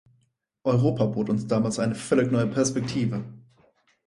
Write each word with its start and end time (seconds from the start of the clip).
Europa 0.63 1.05
bot 1.05 1.29
uns 1.29 1.45
damals 1.45 1.77
eine 1.77 1.93
völlig 1.93 2.31
neue 2.31 2.47
Perspektive. 2.47 3.23